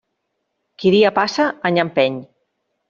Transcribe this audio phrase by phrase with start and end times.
[0.79, 2.21] Qui dia passa, any empeny.